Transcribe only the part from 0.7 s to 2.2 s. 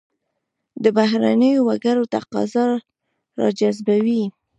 دا بهرنیو وګړو